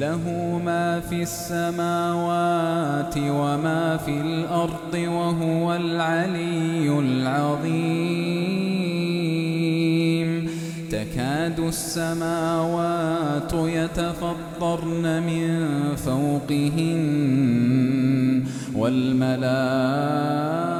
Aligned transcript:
له 0.00 0.24
ما 0.64 1.00
في 1.00 1.22
السماوات 1.22 3.14
وما 3.18 3.96
في 3.96 4.20
الأرض 4.20 4.94
وهو 4.94 5.76
العلي 5.76 6.98
العظيم. 6.98 7.70
تكاد 10.90 11.60
السماوات 11.60 13.52
يتفطرن 13.52 15.22
من 15.22 15.66
فوقهن 15.96 17.00
والملائكة 18.74 20.79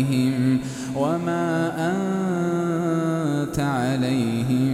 وما 1.21 1.73
أنت 1.91 3.59
عليهم 3.59 4.71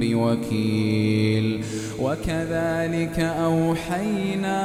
بوكيل 0.00 1.64
وكذلك 2.00 3.20
أوحينا 3.20 4.58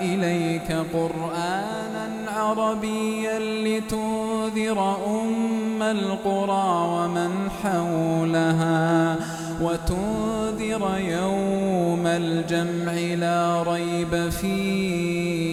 إليك 0.00 0.72
قرآنا 0.92 2.30
عربيا 2.36 3.38
لتنذر 3.38 4.96
أم 5.06 5.82
القرى 5.82 6.88
ومن 6.88 7.50
حولها 7.62 9.16
وتنذر 9.62 10.98
يوم 10.98 12.06
الجمع 12.06 12.92
لا 12.92 13.62
ريب 13.62 14.30
فيه 14.30 15.45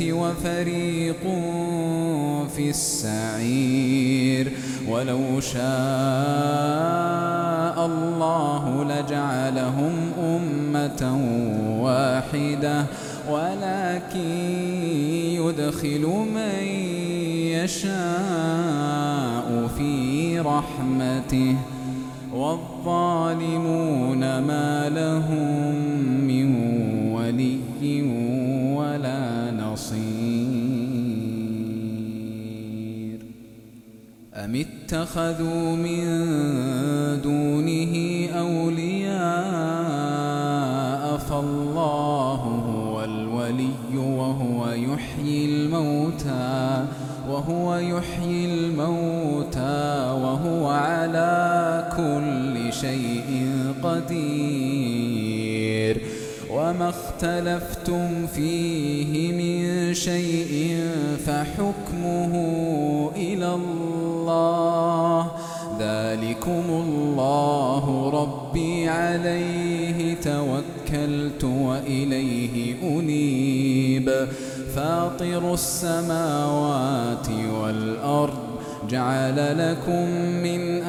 وفريق 0.00 1.22
في 2.56 2.70
السعير. 2.70 4.52
ولو 4.88 5.40
شاء 5.40 5.58
الله 7.86 8.84
لجعلهم 8.84 9.92
أمة 10.18 11.02
واحدة. 11.82 12.86
ولكن 13.30 14.18
يدخل 15.34 16.04
من 16.34 16.64
يشاء 17.64 19.48
في 19.78 20.40
رحمته. 20.40 21.56
والظالمون 22.34 24.18
ما 24.38 24.88
لهم 24.88 25.67
نصير 31.88 33.18
أم 34.34 34.54
اتخذوا 34.56 35.76
من 35.76 36.04
دونه 37.22 38.28
أولياء 38.38 39.18
فالله 41.18 42.34
هو 42.34 43.04
الولي 43.04 43.70
وهو 43.96 44.68
يحيي 44.70 45.44
الموتى 45.44 46.84
وهو 47.28 47.76
يحيي 47.76 48.54
الموتى 48.54 50.10
وهو 50.22 50.68
على 50.68 51.88
كل 51.96 52.72
شيء 52.72 53.17
وما 56.68 56.88
اختلفتم 56.88 58.26
فيه 58.26 59.32
من 59.32 59.94
شيء 59.94 60.80
فحكمه 61.26 62.32
إلى 63.16 63.54
الله. 63.54 65.30
ذلكم 65.78 66.64
الله 66.68 68.10
ربي 68.10 68.88
عليه 68.88 70.14
توكلت 70.14 71.44
وإليه 71.44 72.74
أنيب. 72.82 74.28
فاطر 74.76 75.54
السماوات 75.54 77.28
والأرض 77.62 78.38
جعل 78.90 79.58
لكم 79.58 80.10
من 80.42 80.82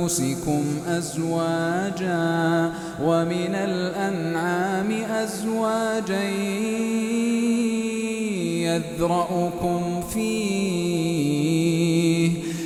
أنفسكم 0.00 0.64
أزواجا 0.86 2.72
ومن 3.02 3.54
الأنعام 3.54 4.90
أزواجا 4.92 6.22
يذرأكم 8.64 10.00
فيه 10.14 11.30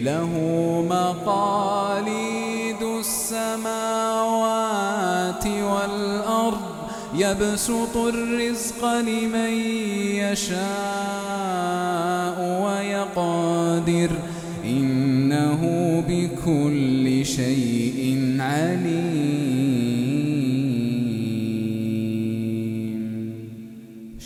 له 0.02 0.30
مقاليد 0.90 2.82
السماوات 3.00 4.11
يبسط 7.22 7.98
الرزق 7.98 8.86
لمن 8.86 9.54
يشاء 10.16 10.62
ويقدر. 12.64 14.12
إنه 14.66 15.62
بكل 16.08 17.26
شيء 17.26 18.38
عليم. 18.40 19.62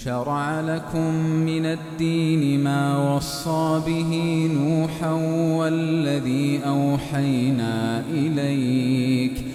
شرع 0.03 0.61
لكم 0.61 1.13
من 1.23 1.65
الدين 1.65 2.63
ما 2.63 3.15
وصى 3.15 3.81
به 3.87 4.11
نوحا 4.53 5.11
والذي 5.57 6.59
أوحينا 6.65 8.03
إليك. 8.13 9.54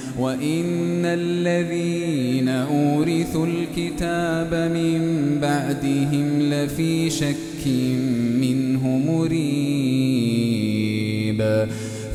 وإن 0.19 1.05
الذين 1.05 2.49
أورثوا 2.49 3.45
الكتاب 3.45 4.53
من 4.73 5.01
بعدهم 5.41 6.41
لفي 6.41 7.09
شك 7.09 7.67
منه 8.41 8.87
مريب 8.87 10.21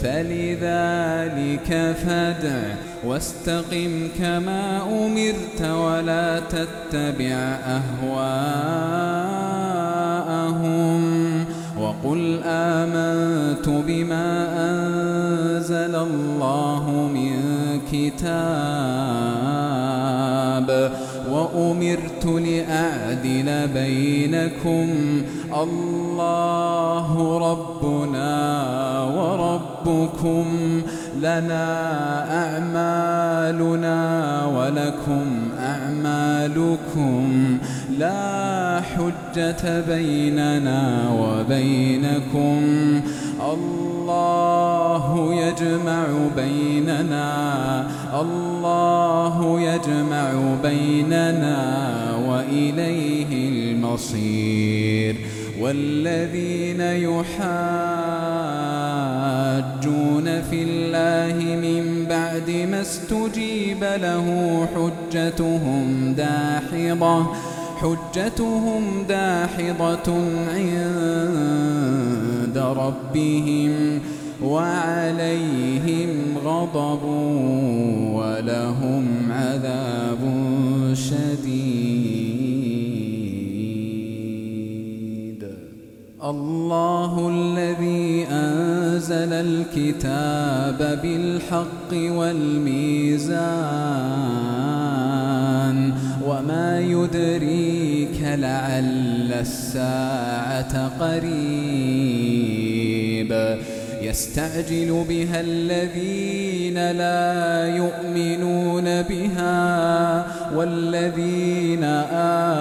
فلذلك 0.02 1.96
فادع 2.06 2.74
واستقم 3.04 4.08
كما 4.18 4.82
أمرت 4.82 5.60
ولا 5.60 6.40
تتبع 6.40 7.58
أهواءهم 8.04 8.66
وقل 11.80 12.40
آمنت 12.44 13.68
بما 13.68 14.48
أنزل 14.70 15.94
الله 15.96 17.10
من 17.14 17.35
كتاب 19.86 20.92
وأمرت 21.30 22.24
لأعدل 22.24 23.68
بينكم 23.74 24.88
الله 25.62 27.38
ربنا 27.50 28.34
وربكم 29.02 30.46
لنا 31.20 31.66
أعمالنا 32.42 33.96
ولكم 34.46 35.26
أعمالكم 35.60 37.58
لا 37.98 38.80
حجة 38.80 39.80
بيننا 39.88 41.10
وبينكم 41.20 42.60
الله 43.40 45.34
يجمع 45.34 46.06
بيننا 46.36 47.86
الله 48.20 49.60
يجمع 49.60 50.32
بيننا 50.62 51.58
وإليه 52.28 53.48
المصير. 53.48 55.16
والذين 55.60 56.80
يحاجون 56.80 57.26
في 60.42 60.62
الله 60.62 61.44
من 61.56 62.06
بعد 62.10 62.50
ما 62.70 62.80
استجيب 62.80 63.84
له 63.84 64.68
حجتهم 64.74 66.14
داحضة 66.16 67.26
حجتهم 67.76 69.04
داحضة 69.08 70.14
عند 70.54 72.25
ربهم 72.56 74.00
وعليهم 74.42 76.08
غضب 76.44 77.04
ولهم 78.14 79.06
عذاب 79.30 80.18
شديد. 80.94 82.26
الله 86.24 87.28
الذي 87.28 88.26
أنزل 88.30 89.32
الكتاب 89.32 91.00
بالحق 91.02 91.92
والميزان 91.92 93.36
وما 96.26 96.80
يدريك 96.80 97.75
لعل 98.26 99.32
الساعة 99.32 100.88
قريب. 101.00 102.66
يستعجل 104.02 105.04
بها 105.08 105.40
الذين 105.40 106.90
لا 106.90 107.66
يؤمنون 107.76 109.02
بها 109.02 110.26
والذين 110.54 111.84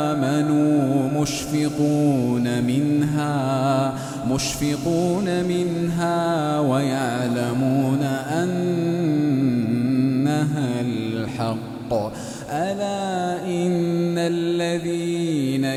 آمنوا 0.04 1.22
مشفقون 1.22 2.64
منها 2.64 3.94
مشفقون 4.30 5.44
منها 5.44 6.60
ويعلمون 6.60 8.04
أنها 8.04 8.95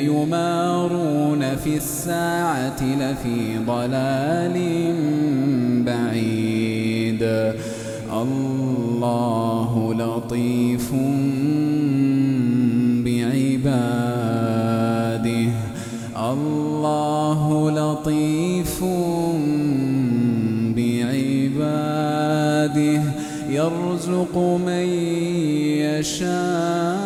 يمارون 0.05 1.57
في 1.57 1.77
الساعة 1.77 2.83
لفي 2.83 3.59
ضلال 3.67 4.57
بعيد. 5.87 7.23
الله 8.13 9.95
لطيف 9.95 10.93
بعباده. 13.05 14.39
الله 16.33 17.71
لطيف 17.71 18.85
بعباده. 20.77 23.03
يرزق 23.51 24.35
من 24.67 24.87
يشاء. 25.79 26.99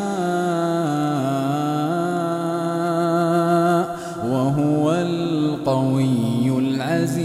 القوي 5.63 6.59
العزيز 6.59 7.23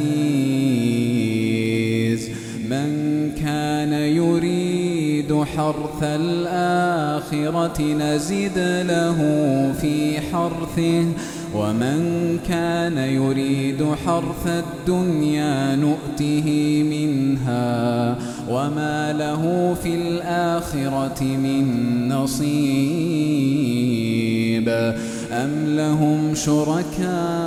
من 2.70 3.32
كان 3.42 3.94
يريد 3.94 5.44
حرث 5.44 6.04
الآخرة 6.04 7.82
نزد 7.82 8.58
له 8.88 9.18
في 9.82 10.22
حرثه 10.22 11.06
ومن 11.56 12.40
كان 12.50 12.98
يريد 12.98 13.86
حرث 14.06 14.48
الدنيا 14.48 15.76
نؤته 15.76 16.84
منها 16.90 18.16
وما 18.50 19.14
له 19.14 19.74
في 19.84 19.96
الآخرة 19.96 21.24
من 21.24 22.08
نصيب. 22.10 23.48
أم 25.32 25.76
لهم 25.76 26.36
شركاء 26.36 27.47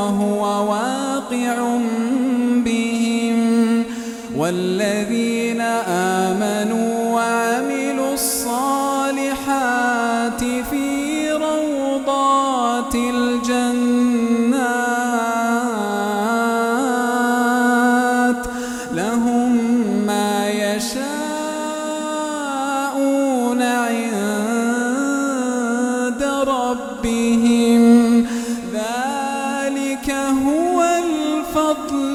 وهو 0.00 0.70
واقع 0.70 1.56
بهم 2.64 3.38
والذين 4.36 5.60
آمنوا 6.20 6.89
هو 30.08 30.82
الفضل. 30.82 32.09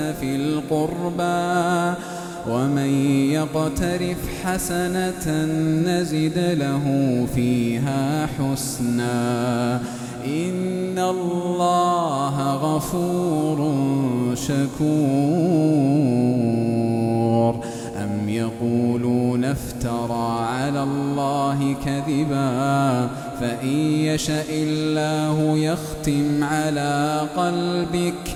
في 0.00 0.36
القربى 0.36 1.94
ومن 2.50 2.90
يقترف 3.30 4.16
حسنة 4.44 5.44
نزد 5.86 6.38
له 6.58 7.26
فيها 7.34 8.26
حسنا. 8.26 9.80
إن 10.26 10.98
الله 10.98 12.54
غفور 12.54 13.58
شكور. 14.34 14.86
أم 17.96 18.28
يقولون 18.28 19.44
افترى 19.44 20.38
على 20.40 20.82
الله 20.82 21.76
كذبا 21.84 23.08
فإن 23.40 23.76
يشأ 23.78 24.44
الله 24.50 25.58
يختم 25.58 26.44
على 26.44 27.20
قلبك. 27.36 28.35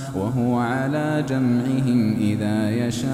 وهو 0.15 0.57
على 0.57 1.25
جمعهم 1.29 2.15
إذا 2.21 2.87
يشاء 2.87 3.11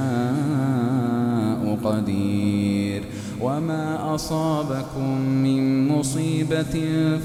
قدير. 1.83 3.01
وما 3.41 4.15
أصابكم 4.15 5.19
من 5.19 5.87
مصيبة 5.87 6.75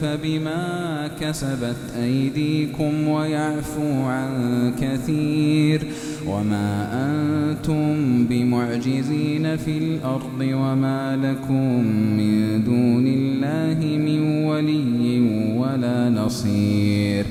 فبما 0.02 1.10
كسبت 1.20 1.76
أيديكم 2.02 3.08
ويعفو 3.08 4.02
عن 4.02 4.72
كثير. 4.80 5.86
وما 6.28 6.88
أنتم 6.92 8.24
بمعجزين 8.24 9.56
في 9.56 9.78
الأرض 9.78 10.40
وما 10.40 11.16
لكم 11.16 11.84
من 12.16 12.64
دون 12.64 13.06
الله 13.06 13.96
من 13.96 14.44
ولي 14.44 15.20
ولا 15.56 16.10
نصير. 16.10 17.24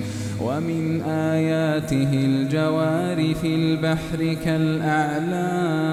ومن 0.43 1.01
آياته 1.01 2.09
الجوار 2.13 3.35
في 3.41 3.55
البحر 3.55 4.35
كالأعلام. 4.45 5.91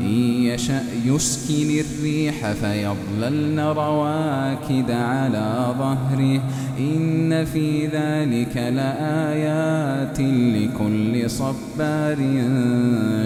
إن 0.00 0.14
يشأ 0.42 0.82
يسكن 1.04 1.80
الريح 1.80 2.52
فيظللن 2.52 3.60
رواكد 3.60 4.90
على 4.90 5.74
ظهره. 5.78 6.40
إن 6.78 7.44
في 7.44 7.86
ذلك 7.86 8.56
لآيات 8.56 10.20
لكل 10.20 11.30
صبار 11.30 12.18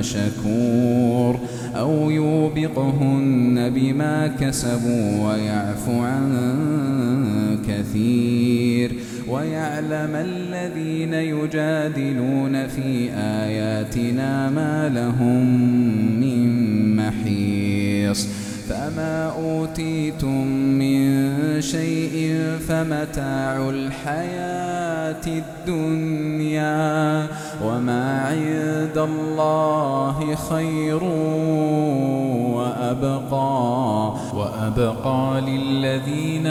شكور. 0.00 1.38
أو 1.76 2.11
يوبقهن 2.11 3.71
بما 3.75 4.26
كسبوا 4.26 5.29
ويعفو 5.29 6.00
عن 6.00 7.59
كثير 7.69 8.93
ويعلم 9.29 10.14
الذين 10.14 11.14
يجادلون 11.14 12.67
في 12.67 13.11
آياتنا 13.14 14.50
ما 14.50 14.88
لهم 14.88 15.47
من 16.21 16.97
محيص 16.97 18.29
فما 18.73 19.33
أوتيتم 19.38 20.47
من 20.79 21.21
شيء 21.61 22.41
فمتاع 22.69 23.71
الحياة 23.71 25.26
الدنيا 25.26 27.26
وما 27.64 28.21
عند 28.21 28.99
الله 28.99 30.35
خير 30.50 31.05
وأبقى 32.55 34.12
وأبقى 34.35 35.41
للذين 35.41 36.47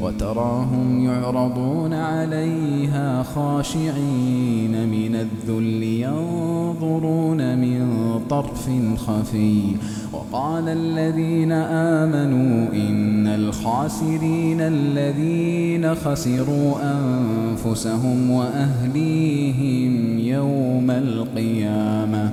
وتراهم 0.00 1.04
يعرضون 1.04 1.94
عليها 1.94 3.22
خاشعين 3.22 4.88
من 4.88 5.14
الذل 5.14 5.82
ينظرون 5.82 7.58
من 7.58 7.80
طرف 8.30 8.70
خفي. 8.96 9.60
وقال 10.12 10.68
الذين 10.68 11.52
آمنوا 11.52 12.72
إن 12.72 13.26
الخاسرين 13.26 14.60
الذين 14.60 15.94
خسروا 15.94 16.74
أنفسهم 16.82 18.30
وأهليهم 18.30 20.18
يوم 20.18 20.90
القيامة. 20.90 22.32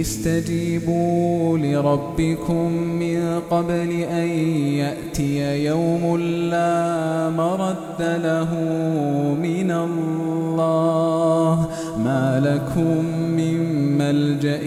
استجيبوا 0.00 1.58
لربكم 1.58 2.72
من 2.72 3.40
قبل 3.50 3.90
أن 3.90 4.28
يأتي 4.82 5.64
يوم 5.64 6.16
لا 6.50 7.30
مرد 7.30 8.00
له 8.00 8.54
من 9.42 9.70
الله. 9.70 11.68
ما 12.04 12.40
لكم 12.44 13.04
من 13.36 13.58
ملجأ 13.98 14.62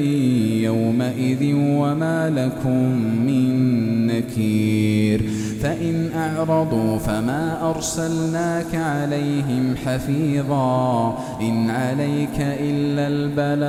يومئذ 0.66 1.54
وما 1.56 2.30
لكم 2.30 2.82
من 3.26 4.08
نكير. 4.08 5.22
فإن 5.66 6.12
أعرضوا 6.16 6.98
فما 6.98 7.70
أرسلناك 7.70 8.76
عليهم 8.76 9.76
حفيظا 9.86 11.18
إن 11.42 11.70
عليك 11.70 12.40
إلا 12.40 13.08
البلاغ 13.08 13.66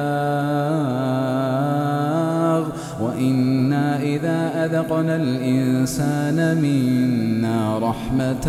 وإنا 3.00 4.02
إذا 4.02 4.64
أذقنا 4.64 5.16
الإنسان 5.16 6.56
منا 6.62 7.78
رحمة 7.78 8.46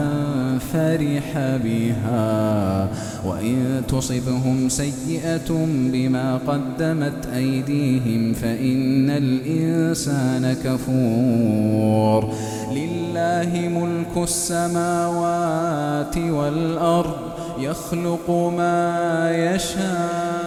فرح 0.74 1.58
بها. 1.64 2.88
وإن 3.26 3.82
تصبهم 3.88 4.70
سيئة 4.70 5.68
بما 5.94 6.38
قدمت 6.48 7.28
أيديهم 7.36 8.34
فإن 8.34 9.10
الإنسان 9.10 10.56
كفور. 10.64 12.34
لله 12.72 13.70
ملك 13.70 14.24
السماوات 14.24 16.18
والأرض 16.18 17.16
يخلق 17.60 18.30
ما 18.58 19.32
يشاء. 19.32 20.47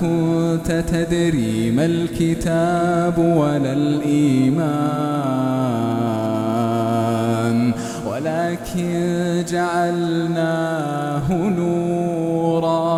كنت 0.00 0.84
تدري 0.88 1.70
ما 1.70 1.84
الكتاب 1.84 3.18
ولا 3.18 3.72
الإيمان 3.72 5.08
ولكن 8.06 9.44
جعلناه 9.52 11.32
نورا 11.32 12.88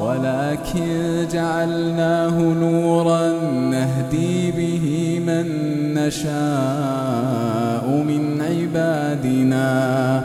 ولكن 0.00 1.26
جعلناه 1.32 2.40
نورا 2.40 3.32
نهدي 3.70 4.50
به 4.50 5.20
من 5.26 5.46
نشاء 5.94 7.86
من 8.08 8.42
عبادنا. 8.42 10.24